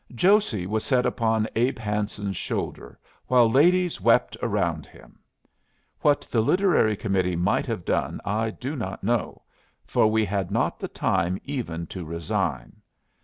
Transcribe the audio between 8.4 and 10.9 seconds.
do not know, for we had not the